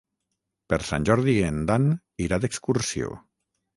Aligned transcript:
Per 0.73 0.79
Sant 0.87 1.05
Jordi 1.09 1.35
en 1.49 1.59
Dan 1.73 1.85
irà 2.29 2.41
d'excursió. 2.47 3.13